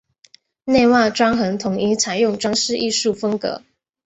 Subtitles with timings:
[0.65, 3.61] 内外装潢统一采用装饰艺术风格。